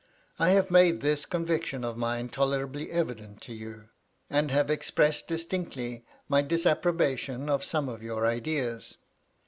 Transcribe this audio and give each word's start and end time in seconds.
I 0.39 0.49
have 0.57 0.71
made 0.71 1.01
itiis 1.01 1.29
conviction 1.29 1.83
of 1.83 1.95
mine 1.95 2.29
tolerably 2.29 2.89
evident 2.91 3.39
to 3.41 3.53
you; 3.53 3.89
and 4.31 4.49
have 4.49 4.71
expressed 4.71 5.27
distinctly 5.27 6.07
my 6.27 6.41
disapprobation 6.41 7.47
of 7.51 7.63
some 7.63 7.87
of 7.87 8.01
your 8.01 8.25
ideas. 8.25 8.97